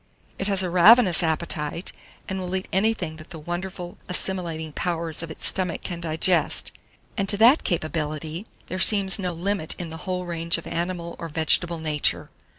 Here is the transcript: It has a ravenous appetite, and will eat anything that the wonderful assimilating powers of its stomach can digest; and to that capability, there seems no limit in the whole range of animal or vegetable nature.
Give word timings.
It 0.39 0.47
has 0.47 0.63
a 0.63 0.69
ravenous 0.71 1.21
appetite, 1.21 1.91
and 2.27 2.39
will 2.39 2.55
eat 2.55 2.67
anything 2.73 3.17
that 3.17 3.29
the 3.29 3.37
wonderful 3.37 3.99
assimilating 4.09 4.71
powers 4.73 5.21
of 5.21 5.29
its 5.29 5.45
stomach 5.45 5.83
can 5.83 6.01
digest; 6.01 6.71
and 7.17 7.29
to 7.29 7.37
that 7.37 7.63
capability, 7.63 8.47
there 8.65 8.79
seems 8.79 9.19
no 9.19 9.31
limit 9.31 9.75
in 9.77 9.91
the 9.91 9.97
whole 10.09 10.25
range 10.25 10.57
of 10.57 10.65
animal 10.65 11.15
or 11.19 11.29
vegetable 11.29 11.77
nature. 11.77 12.31